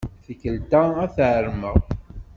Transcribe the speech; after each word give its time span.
Tikkelt-a, 0.23 0.81
ad 1.03 1.11
t-armeɣ. 1.15 1.77